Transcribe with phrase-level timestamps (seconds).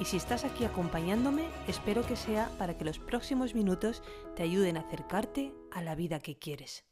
[0.00, 4.02] y si estás aquí acompañándome, espero que sea para que los próximos minutos
[4.36, 6.84] te ayuden a acercarte a la vida que quieres.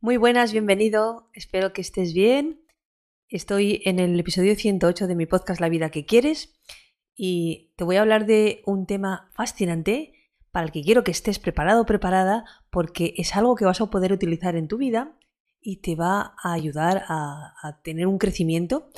[0.00, 2.64] Muy buenas, bienvenido, espero que estés bien.
[3.28, 6.58] Estoy en el episodio 108 de mi podcast La vida que quieres
[7.14, 10.12] y te voy a hablar de un tema fascinante
[10.50, 13.86] para el que quiero que estés preparado o preparada porque es algo que vas a
[13.86, 15.17] poder utilizar en tu vida
[15.68, 18.88] y te va a ayudar a, tener un crecimiento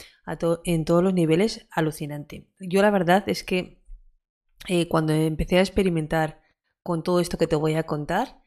[0.62, 2.46] en todos los niveles alucinante.
[2.60, 3.82] Yo la verdad es que
[4.68, 6.42] eh, cuando empecé a experimentar
[6.84, 8.44] con todo esto que te voy a contar,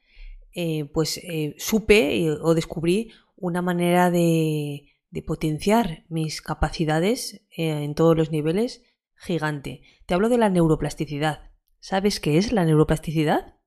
[0.54, 8.16] eh, pues eh, supe o descubrí una manera de, de potenciar mis capacidades en todos
[8.16, 8.84] los niveles
[9.18, 9.82] gigante.
[10.06, 11.52] Te hablo de la neuroplasticidad.
[11.82, 13.58] ¿Sabes qué es la neuroplasticidad?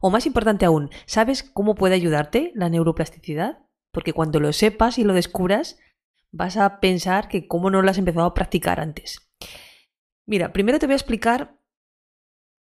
[0.00, 3.69] O más importante aún, ¿sabes cómo puede ayudarte la neuroplasticidad?
[3.92, 5.78] Porque cuando lo sepas y lo descubras,
[6.32, 9.30] vas a pensar que cómo no lo has empezado a practicar antes.
[10.26, 11.58] Mira, primero te voy a explicar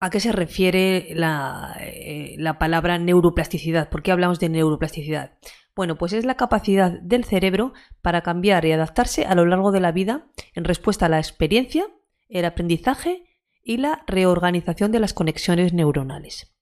[0.00, 3.88] a qué se refiere la, eh, la palabra neuroplasticidad.
[3.88, 5.38] ¿Por qué hablamos de neuroplasticidad?
[5.74, 7.72] Bueno, pues es la capacidad del cerebro
[8.02, 11.86] para cambiar y adaptarse a lo largo de la vida en respuesta a la experiencia,
[12.28, 13.24] el aprendizaje
[13.62, 16.54] y la reorganización de las conexiones neuronales.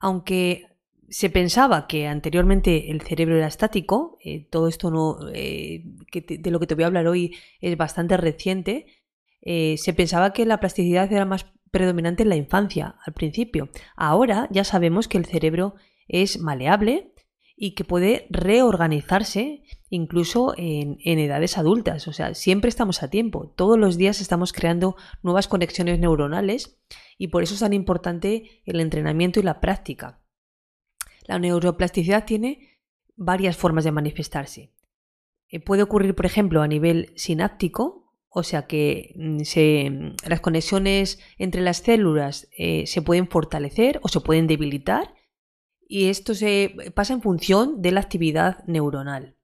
[0.00, 0.71] Aunque
[1.12, 6.58] se pensaba que anteriormente el cerebro era estático, eh, todo esto no, eh, de lo
[6.58, 8.86] que te voy a hablar hoy es bastante reciente,
[9.42, 13.68] eh, se pensaba que la plasticidad era más predominante en la infancia, al principio.
[13.94, 15.74] Ahora ya sabemos que el cerebro
[16.08, 17.12] es maleable
[17.56, 22.08] y que puede reorganizarse incluso en, en edades adultas.
[22.08, 23.52] O sea, siempre estamos a tiempo.
[23.54, 26.80] Todos los días estamos creando nuevas conexiones neuronales
[27.18, 30.21] y por eso es tan importante el entrenamiento y la práctica.
[31.24, 32.80] La neuroplasticidad tiene
[33.16, 34.72] varias formas de manifestarse.
[35.48, 41.20] Eh, puede ocurrir, por ejemplo, a nivel sináptico, o sea que mm, mm, las conexiones
[41.38, 45.14] entre las células eh, se pueden fortalecer o se pueden debilitar
[45.86, 49.36] y esto se pasa en función de la actividad neuronal.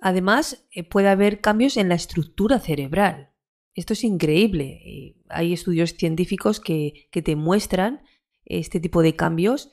[0.00, 3.30] Además, eh, puede haber cambios en la estructura cerebral.
[3.74, 5.14] Esto es increíble.
[5.28, 8.02] Hay estudios científicos que, que te muestran
[8.44, 9.70] este tipo de cambios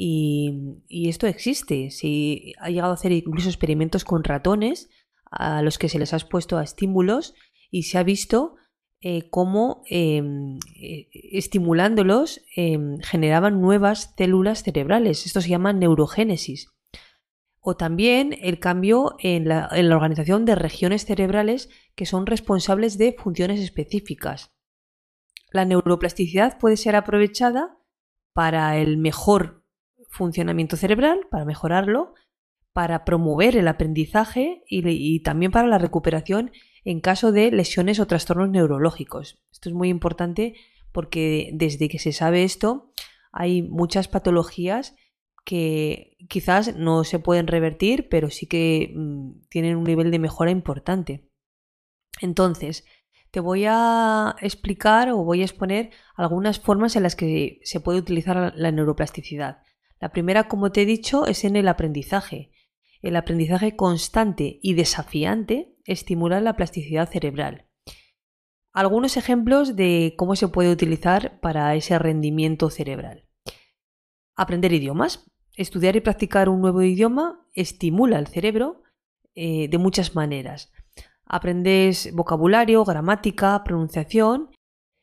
[0.00, 1.90] y, esto existe.
[1.90, 4.88] Si ha llegado a hacer incluso experimentos con ratones
[5.28, 7.34] a los que se les ha expuesto a estímulos
[7.68, 8.54] y se ha visto
[9.00, 15.26] eh, cómo em, eh, estimulándolos em, generaban nuevas células cerebrales.
[15.26, 16.68] Esto se llama neurogénesis.
[17.58, 22.98] O también el cambio en la, en la organización de regiones cerebrales que son responsables
[22.98, 24.52] de funciones específicas.
[25.50, 27.78] La neuroplasticidad puede ser aprovechada
[28.32, 29.58] para el mejor
[30.08, 32.14] funcionamiento cerebral, para mejorarlo,
[32.72, 36.52] para promover el aprendizaje y, también para la recuperación
[36.84, 39.42] en caso de lesiones o trastornos neurológicos.
[39.50, 40.54] Esto es muy importante
[40.92, 42.92] porque desde que se sabe esto
[43.32, 44.94] hay muchas patologías
[45.44, 50.50] que quizás no se pueden revertir, pero sí que mm, tienen un nivel de mejora
[50.50, 51.28] importante.
[52.20, 52.84] Entonces,
[53.30, 57.98] te voy a explicar o voy a exponer algunas formas en las que se puede
[57.98, 59.62] utilizar la neuroplasticidad.
[60.00, 62.50] La primera, como te he dicho, es en el aprendizaje.
[63.02, 67.66] El aprendizaje constante y desafiante estimula la plasticidad cerebral.
[68.72, 73.24] Algunos ejemplos de cómo se puede utilizar para ese rendimiento cerebral.
[74.36, 75.30] Aprender idiomas.
[75.56, 78.82] Estudiar y practicar un nuevo idioma estimula el cerebro
[79.34, 80.72] eh, de muchas maneras.
[81.24, 84.50] Aprendes vocabulario, gramática, pronunciación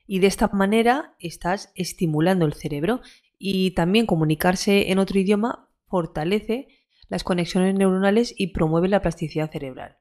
[0.07, 3.01] y de esta manera estás estimulando el cerebro
[3.37, 6.67] y también comunicarse en otro idioma fortalece
[7.07, 9.97] las conexiones neuronales y promueve la plasticidad cerebral.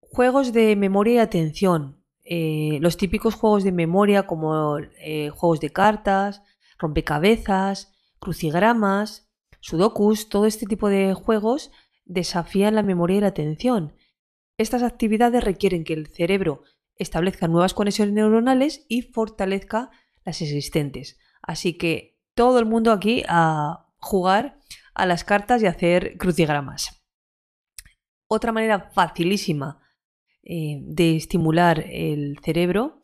[0.00, 2.02] Juegos de memoria y atención.
[2.24, 6.42] Eh, los típicos juegos de memoria como eh, juegos de cartas,
[6.78, 9.30] rompecabezas, crucigramas,
[9.60, 11.70] sudokus, todo este tipo de juegos
[12.04, 13.94] desafían la memoria y la atención.
[14.58, 16.62] Estas actividades requieren que el cerebro
[16.96, 19.90] establezca nuevas conexiones neuronales y fortalezca
[20.24, 21.18] las existentes.
[21.46, 24.58] Así que todo el mundo aquí a jugar
[24.94, 27.02] a las cartas y hacer crucigramas.
[28.28, 29.80] Otra manera facilísima
[30.42, 33.02] eh, de estimular el cerebro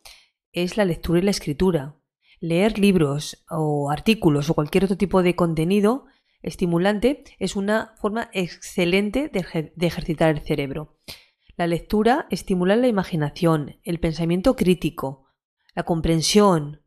[0.51, 1.95] es la lectura y la escritura.
[2.39, 6.05] Leer libros o artículos o cualquier otro tipo de contenido
[6.41, 10.99] estimulante es una forma excelente de, ejercitar el cerebro.
[11.55, 15.27] La lectura estimula la imaginación, el pensamiento crítico,
[15.73, 16.82] la comprensión,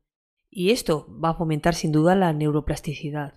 [0.57, 3.35] y esto va a fomentar sin duda la neuroplasticidad.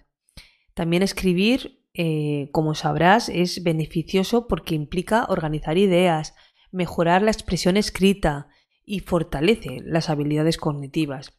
[0.73, 6.33] También escribir, eh, como sabrás, es beneficioso porque implica organizar ideas,
[6.71, 8.47] mejorar la expresión escrita
[8.85, 11.37] y fortalece las habilidades cognitivas.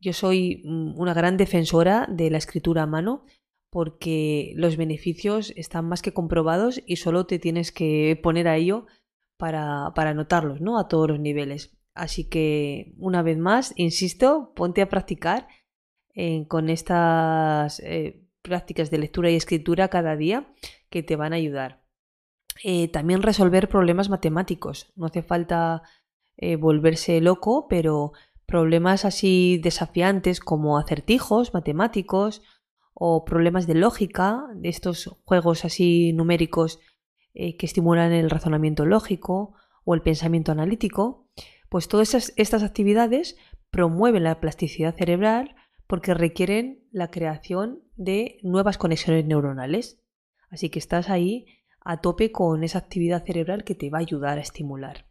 [0.00, 3.24] Yo soy mm, una gran defensora de la escritura a mano
[3.68, 8.86] porque los beneficios están más que comprobados y solo te tienes que poner a ello
[9.36, 10.78] para, para notarlos, ¿no?
[10.78, 11.75] A todos los niveles.
[11.96, 15.48] Así que, una vez más, insisto, ponte a practicar
[16.14, 20.46] eh, con estas eh, prácticas de lectura y escritura cada día
[20.90, 21.82] que te van a ayudar.
[22.62, 24.92] Eh, también resolver problemas matemáticos.
[24.94, 25.82] No hace falta
[26.58, 28.12] volverse loco, pero
[28.44, 32.42] problemas así desafiantes como acertijos matemáticos
[32.92, 36.78] o problemas de lógica, de estos juegos así numéricos
[37.32, 39.54] que estimulan el razonamiento lógico
[39.86, 41.26] o el pensamiento analítico,
[41.68, 43.36] pues todas estas actividades
[43.70, 45.54] promueven la plasticidad cerebral
[45.86, 50.00] porque requieren la creación de nuevas conexiones neuronales.
[50.50, 51.46] Así que estás ahí
[51.80, 55.06] a tope con esa actividad cerebral que te va a ayudar a estimular.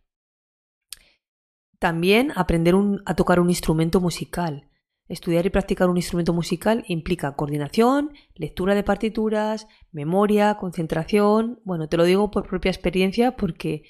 [1.80, 2.76] También aprender
[3.06, 4.70] a tocar un instrumento musical.
[5.08, 11.62] Estudiar y practicar un instrumento musical implica coordinación, lectura de partituras, memoria, concentración.
[11.64, 13.84] Bueno, te lo digo por propia experiencia porque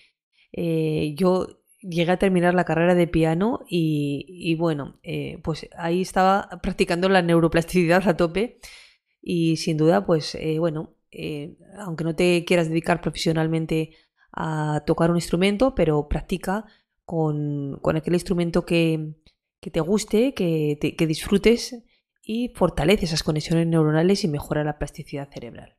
[0.52, 1.48] eh, yo
[1.88, 7.22] llegué a terminar la carrera de piano y, bueno, eh, pues ahí estaba practicando la
[7.22, 8.60] neuroplasticidad a tope
[9.22, 13.92] y sin duda, pues eh, bueno, eh, aunque no te quieras dedicar profesionalmente
[14.32, 16.66] a tocar un instrumento, pero practica
[17.06, 19.16] con, aquel instrumento que,
[19.60, 21.84] te guste, que disfrutes
[22.22, 25.78] y fortalece esas conexiones neuronales y mejora la plasticidad cerebral.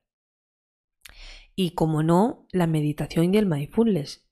[1.55, 4.26] Y como no, la meditación y el mindfulness,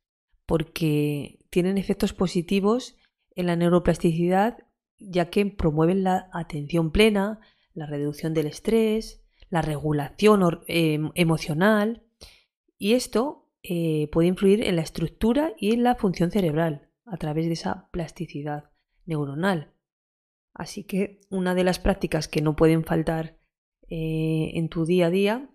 [0.46, 2.96] porque tienen efectos positivos
[3.35, 4.58] en la neuroplasticidad
[4.99, 7.41] ya que promueven la atención plena,
[7.75, 12.05] la reducción del estrés, la regulación em, emocional
[12.79, 17.46] y esto eh, puede influir en la estructura y en la función cerebral a través
[17.46, 18.70] de esa plasticidad
[19.06, 19.75] neuronal.
[20.52, 23.38] Así que una de las prácticas que no pueden faltar
[23.88, 25.50] eh, en tu día a día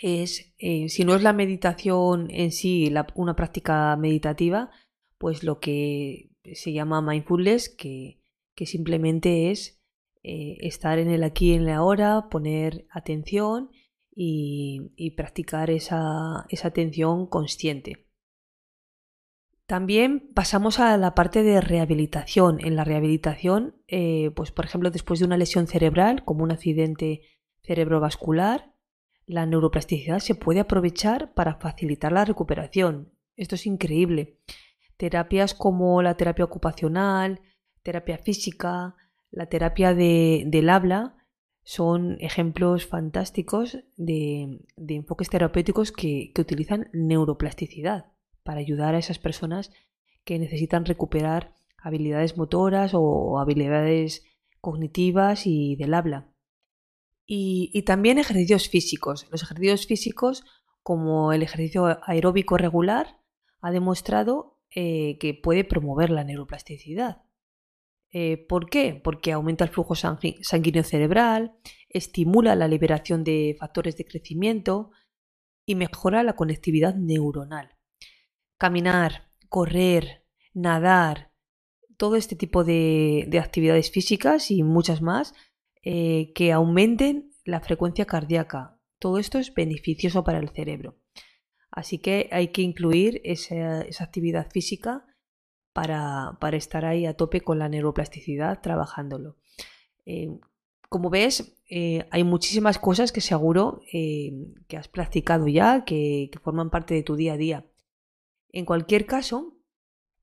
[0.00, 4.70] es, eh, si no es la meditación en sí, una práctica meditativa,
[5.18, 8.20] pues lo que se llama mindfulness, que,
[8.66, 9.80] simplemente es
[10.24, 13.70] eh, estar en el aquí y en la ahora, poner atención
[14.14, 18.08] y, practicar esa, atención consciente.
[19.66, 22.58] También pasamos a la parte de rehabilitación.
[22.64, 27.20] En la rehabilitación, eh, pues por ejemplo, después de una lesión cerebral, como un accidente
[27.62, 28.74] cerebrovascular,
[29.28, 33.12] la neuroplasticidad se puede aprovechar para facilitar la recuperación.
[33.36, 34.38] Esto es increíble.
[34.96, 37.40] Terapias como la terapia ocupacional,
[37.82, 38.96] terapia física,
[39.30, 41.14] la terapia del habla
[41.62, 48.06] son ejemplos fantásticos de, enfoques terapéuticos que, utilizan neuroplasticidad
[48.42, 49.70] para ayudar a esas personas
[50.24, 54.24] que necesitan recuperar habilidades motoras o habilidades
[54.62, 56.32] cognitivas y del habla.
[57.30, 59.26] Y, también ejercicios físicos.
[59.30, 60.44] Los ejercicios físicos,
[60.82, 63.20] como el ejercicio aeróbico regular,
[63.60, 67.22] ha demostrado eh, que puede promover la neuroplasticidad.
[68.10, 68.98] Eh, ¿Por qué?
[69.04, 71.58] Porque aumenta el flujo sanguíneo cerebral,
[71.90, 74.90] estimula la liberación de factores de crecimiento
[75.66, 77.76] y mejora la conectividad neuronal.
[78.56, 81.30] Caminar, correr, nadar,
[81.98, 85.34] todo este tipo de, actividades físicas y muchas más
[85.82, 88.78] eh, que aumenten la frecuencia cardíaca.
[88.98, 90.96] Todo esto es beneficioso para el cerebro.
[91.70, 95.06] Así que hay que incluir esa, actividad física
[95.72, 99.36] para, estar ahí a tope con la neuroplasticidad trabajándolo.
[100.06, 100.28] Eh,
[100.88, 106.94] como ves, eh, hay muchísimas cosas que seguro que has practicado ya, que, forman parte
[106.94, 107.66] de tu día a día.
[108.50, 109.57] En cualquier caso,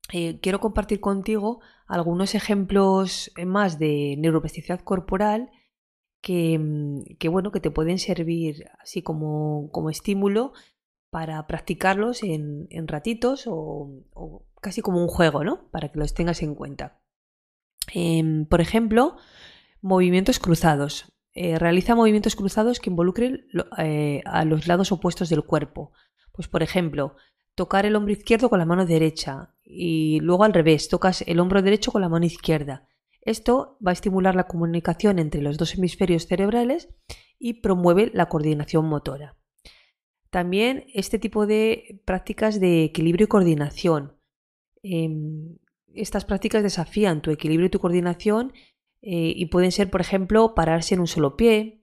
[0.08, 5.50] quiero compartir contigo algunos ejemplos más de neuroplasticidad corporal
[6.26, 10.52] que, bueno, que te pueden servir así como, como estímulo
[11.10, 15.70] para practicarlos en, ratitos o, casi como un juego, ¿no?
[15.70, 17.00] Para que los tengas en cuenta.
[17.94, 19.16] Em, por ejemplo,
[19.80, 21.12] movimientos cruzados.
[21.32, 23.46] Eh, realiza movimientos cruzados que involucren
[23.78, 25.92] eh, a los lados opuestos del cuerpo.
[26.32, 27.14] Pues, por ejemplo,
[27.56, 31.62] tocar el hombro izquierdo con la mano derecha y luego al revés, tocas el hombro
[31.62, 32.86] derecho con la mano izquierda.
[33.22, 36.88] Esto va a estimular la comunicación entre los dos hemisferios cerebrales
[37.40, 39.36] y promueve la coordinación motora.
[40.30, 44.12] También este tipo de prácticas de equilibrio y coordinación.
[44.82, 45.56] Em,
[45.94, 48.52] estas prácticas desafían tu equilibrio y tu coordinación
[49.00, 51.80] eh, y pueden ser, por ejemplo, pararse en un solo pie,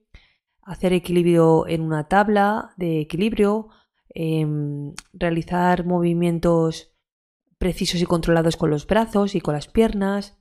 [0.61, 3.69] hacer equilibrio en una tabla de equilibrio,
[4.13, 6.93] em, realizar movimientos
[7.57, 10.37] precisos y controlados con los brazos y con las piernas.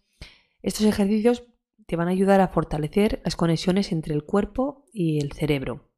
[0.62, 1.44] Estos ejercicios
[1.86, 5.90] te van a ayudar a fortalecer las conexiones entre el cuerpo y el cerebro.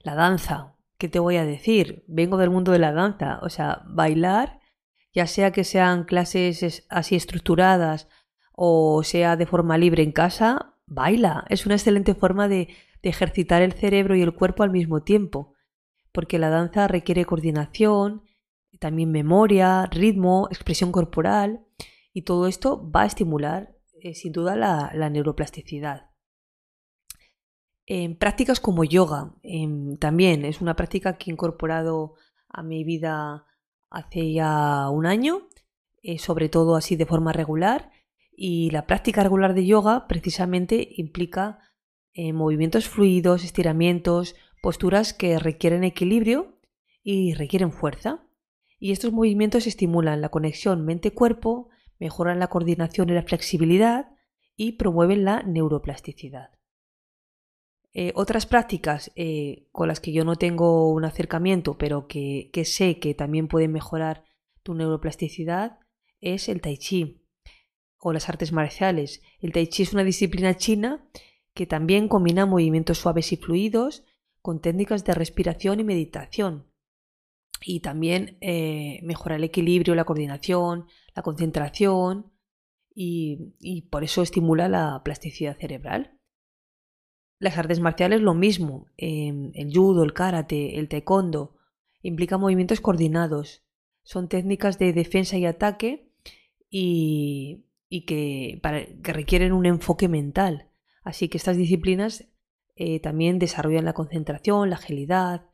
[0.00, 2.04] La danza, ¿qué te voy a decir?
[2.06, 4.60] Vengo del mundo de la danza, o sea, bailar,
[5.12, 8.08] ya sea que sean clases así estructuradas
[8.52, 11.44] o sea de forma libre en casa, baila.
[11.48, 12.68] Es una excelente forma de,
[13.02, 15.53] de ejercitar el cerebro y el cuerpo al mismo tiempo,
[16.14, 18.22] porque la danza requiere coordinación,
[18.78, 21.66] también memoria, ritmo, expresión corporal,
[22.12, 26.12] y todo esto va a estimular eh, sin duda la, neuroplasticidad.
[27.86, 32.14] En prácticas como yoga, em, también es una práctica que he incorporado
[32.48, 33.46] a mi vida
[33.90, 35.48] hace ya un año,
[36.02, 37.90] eh, sobre todo así de forma regular,
[38.36, 41.58] y la práctica regular de yoga precisamente implica
[42.12, 46.58] eh, movimientos fluidos, estiramientos, posturas que requieren equilibrio
[47.02, 48.26] y requieren fuerza.
[48.78, 51.68] Y estos movimientos estimulan la conexión mente-cuerpo,
[52.00, 54.16] mejoran la coordinación y la flexibilidad
[54.56, 56.48] y promueven la neuroplasticidad.
[57.92, 62.64] Eh, otras prácticas eh, con las que yo no tengo un acercamiento, pero que, que
[62.64, 64.24] sé que también pueden mejorar
[64.62, 65.78] tu neuroplasticidad,
[66.22, 67.22] es el tai chi
[67.98, 69.20] o las artes marciales.
[69.40, 71.06] El tai chi es una disciplina china
[71.52, 74.04] que también combina movimientos suaves y fluidos
[74.44, 76.66] con técnicas de respiración y meditación.
[77.62, 80.86] Y también eh, mejora el equilibrio, la coordinación,
[81.16, 82.30] la concentración
[82.94, 86.20] y, por eso estimula la plasticidad cerebral.
[87.38, 88.88] Las artes marciales lo mismo.
[88.98, 91.56] Em, el judo, el karate, el taekwondo
[92.02, 93.64] implican movimientos coordinados.
[94.02, 96.12] Son técnicas de defensa y ataque
[96.68, 97.64] y,
[98.06, 98.60] que
[99.00, 100.68] requieren un enfoque mental.
[101.02, 102.33] Así que estas disciplinas
[102.76, 105.46] eh, también desarrollan la concentración, la agilidad,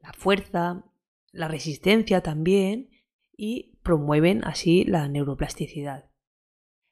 [0.00, 0.84] la fuerza,
[1.32, 2.90] la resistencia también
[3.36, 6.10] y promueven así la neuroplasticidad.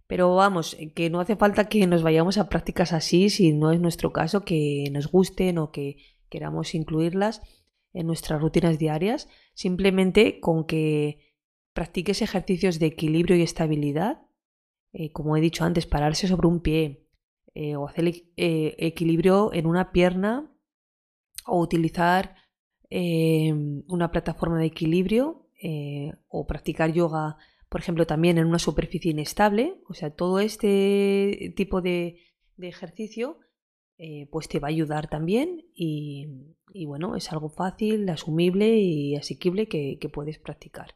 [0.06, 3.80] Pero vamos, que no hace falta que nos vayamos a prácticas así si no es
[3.80, 5.96] nuestro caso, que nos gusten o que
[6.28, 7.42] queramos incluirlas
[7.92, 11.34] en nuestras rutinas diarias, simplemente con que
[11.72, 14.22] practiques ejercicios de equilibrio y estabilidad,
[14.92, 17.05] eh, como he dicho antes, pararse sobre un pie,
[17.58, 20.54] eh, o hacer eh, equilibrio en una pierna
[21.46, 22.34] o utilizar
[22.90, 27.38] em, una plataforma de equilibrio eh, o practicar yoga,
[27.70, 29.80] por ejemplo, también en una superficie inestable.
[29.88, 32.18] O sea, todo este tipo de,
[32.58, 33.38] ejercicio
[34.30, 36.26] pues te va a ayudar también y,
[36.84, 40.94] bueno, es algo fácil, asumible y asequible que puedes practicar.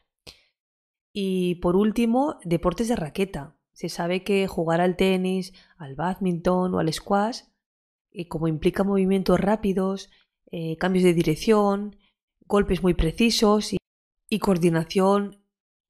[1.12, 3.56] Y por último, deportes de raqueta.
[3.80, 7.44] Se sabe que jugar al tenis, al badminton o al squash,
[8.12, 10.10] eh, como implica movimientos rápidos,
[10.52, 11.96] eh, cambios de dirección,
[12.40, 15.42] golpes muy precisos y, coordinación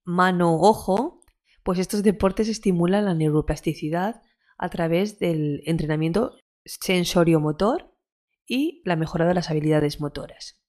[0.04, 1.24] mano-ojo,
[1.64, 4.22] pues estos deportes estimulan la neuroplasticidad
[4.56, 7.92] a través del entrenamiento sensorio-motor
[8.46, 10.62] y la mejora de las habilidades motoras.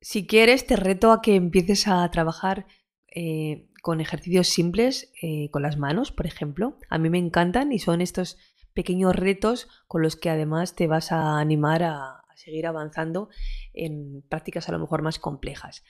[0.00, 2.66] Si quieres, te reto a que empieces a trabajar
[3.14, 6.78] eh, con ejercicios simples eh, con las manos, por ejemplo.
[6.88, 8.38] A mí me encantan y son estos
[8.74, 13.28] pequeños retos con los que además te vas a animar a, seguir avanzando
[13.74, 15.84] en prácticas a lo mejor más complejas.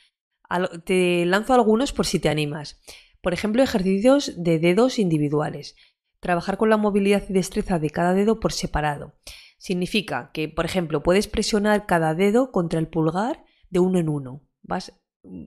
[0.85, 2.81] te lanzo algunos por si te animas.
[3.23, 5.77] Por ejemplo, ejercicios de dedos individuales.
[6.19, 9.15] Trabajar con la movilidad y destreza de cada dedo por separado.
[9.59, 14.43] Significa que, por ejemplo, puedes presionar cada dedo contra el pulgar de uno en uno.
[14.63, 14.93] Vas
[15.23, 15.45] mm,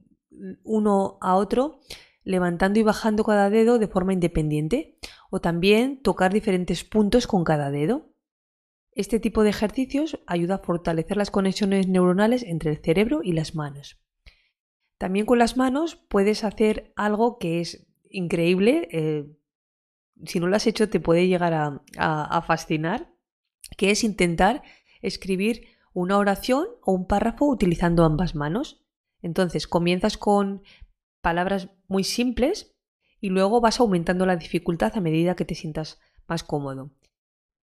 [0.63, 1.81] uno a otro
[2.23, 4.97] levantando y bajando cada dedo de forma independiente
[5.29, 8.09] o también tocar diferentes puntos con cada dedo.
[8.91, 13.55] Este tipo de ejercicios ayuda a fortalecer las conexiones neuronales entre el cerebro y las
[13.55, 13.99] manos.
[14.97, 19.25] También con las manos puedes hacer algo que es increíble, eh,
[20.25, 21.53] si no lo has hecho te puede llegar
[21.97, 23.11] a fascinar,
[23.77, 24.61] que es intentar
[25.01, 28.83] escribir una oración o un párrafo utilizando ambas manos.
[29.21, 30.63] Entonces comienzas con
[31.21, 32.75] palabras muy simples
[33.21, 36.91] y luego vas aumentando la dificultad a medida que te sientas más cómodo.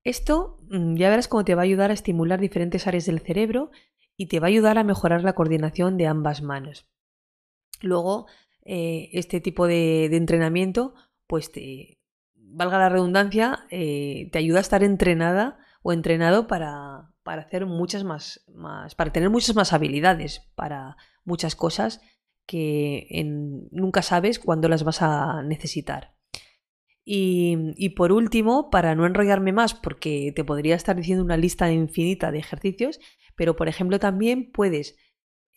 [0.04, 3.70] Esto mm, ya verás cómo te va a ayudar a estimular diferentes áreas del cerebro
[4.16, 6.87] y te va a ayudar a mejorar la coordinación de ambas manos.
[7.82, 8.26] Luego,
[8.64, 10.94] eh, este tipo de, entrenamiento,
[11.26, 11.99] pues te,
[12.34, 18.04] valga la redundancia, eh, te ayuda a estar entrenada o entrenado para, para hacer muchas
[18.04, 22.00] más, más, para tener muchas más habilidades para muchas cosas
[22.50, 23.07] que
[23.71, 26.16] nunca sabes cuándo las vas a necesitar.
[27.04, 32.33] Y, por último, para no enrollarme más, porque te podría estar diciendo una lista infinita
[32.33, 32.99] de ejercicios,
[33.37, 34.97] pero por ejemplo también puedes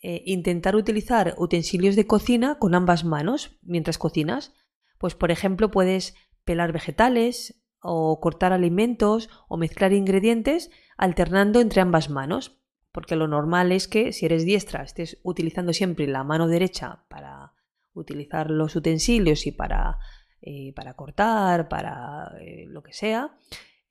[0.02, 4.52] eh, intentar utilizar utensilios de cocina con ambas manos mientras cocinas.
[4.98, 12.08] Pues por ejemplo puedes pelar vegetales o cortar alimentos o mezclar ingredientes alternando entre ambas
[12.08, 12.63] manos,
[12.94, 17.52] porque lo normal es que si eres diestra estés utilizando siempre la mano derecha para
[17.92, 19.98] utilizar los utensilios y para
[20.46, 23.34] eh, para cortar, para eh, lo que sea,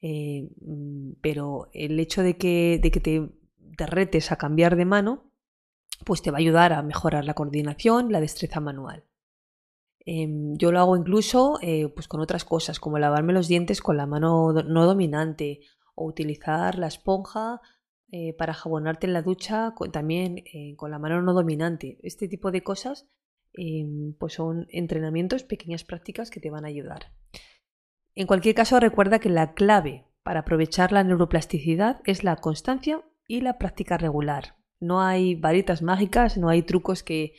[0.01, 3.27] eh, mm, pero el hecho de que, de que te,
[3.75, 5.31] te, retes a cambiar de mano,
[6.05, 9.03] pues te va a ayudar a mejorar la coordinación, la destreza manual.
[10.05, 11.57] Em, yo lo hago incluso
[11.95, 15.61] pues con otras cosas, como lavarme los dientes con la mano no dominante
[15.95, 17.61] o utilizar la esponja
[18.37, 20.43] para jabonarte en la ducha también
[20.77, 21.97] con la mano no dominante.
[22.03, 23.07] Este tipo de cosas
[23.53, 27.11] Em, pues son entrenamientos, pequeñas prácticas que te van a ayudar.
[28.15, 33.41] En cualquier caso, recuerda que la clave para aprovechar la neuroplasticidad es la constancia y
[33.41, 34.55] la práctica regular.
[34.79, 37.33] No hay varitas mágicas, no hay trucos que,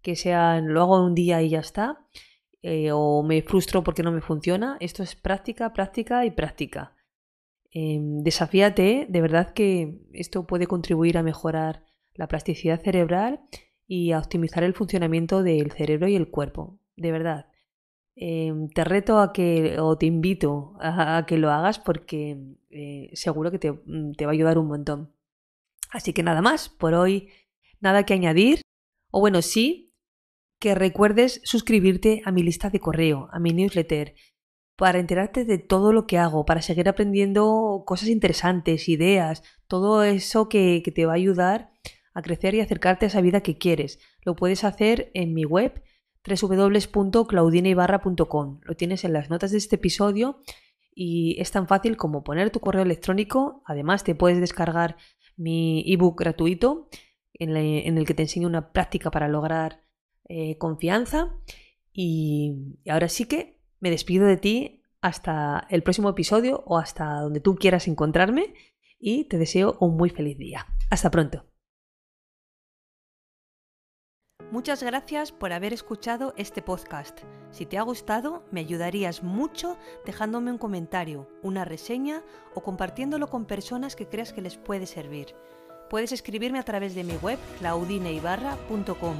[0.00, 2.06] que sean lo hago un día y ya está,
[2.62, 4.76] eh, o me frustro porque no me funciona.
[4.78, 6.94] Esto es práctica, práctica y práctica.
[7.70, 11.84] Em, desafíate, de verdad que esto puede contribuir a mejorar
[12.14, 13.40] la plasticidad cerebral
[13.86, 16.78] y a optimizar el funcionamiento del cerebro y el cuerpo.
[16.96, 17.46] De verdad.
[18.16, 22.36] Em, te reto a que, o te invito a, que lo hagas porque
[22.70, 25.14] eh, seguro que te, mm, te va a ayudar un montón.
[25.90, 27.30] Así que nada más, por hoy
[27.80, 28.62] nada que añadir.
[29.10, 29.94] O bueno, sí,
[30.60, 34.14] que recuerdes suscribirte a mi lista de correo, a mi newsletter,
[34.78, 40.48] para enterarte de todo lo que hago, para seguir aprendiendo cosas interesantes, ideas, todo eso
[40.48, 41.72] que, te va a ayudar
[42.14, 43.98] a crecer y acercarte a esa vida que quieres.
[44.22, 45.82] Lo puedes hacer en mi web
[46.24, 48.60] www.claudineibarra.com.
[48.62, 50.38] Lo tienes en las notas de este episodio
[50.94, 53.64] y es tan fácil como poner tu correo electrónico.
[53.66, 54.96] Además, te puedes descargar
[55.36, 56.88] mi ebook gratuito
[57.34, 59.82] en, el que te enseño una práctica para lograr
[60.28, 61.34] eh, confianza.
[61.92, 67.40] Y ahora sí que me despido de ti hasta el próximo episodio o hasta donde
[67.40, 68.54] tú quieras encontrarme
[68.98, 70.66] y te deseo un muy feliz día.
[70.90, 71.44] Hasta pronto.
[74.50, 77.20] Muchas gracias por haber escuchado este podcast.
[77.50, 82.22] Si te ha gustado, me ayudarías mucho dejándome un comentario, una reseña
[82.54, 85.34] o compartiéndolo con personas que creas que les puede servir.
[85.90, 89.16] Puedes escribirme a través de mi web claudineibarra.com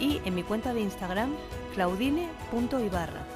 [0.00, 1.32] y en mi cuenta de Instagram
[1.74, 3.35] claudine.ibarra.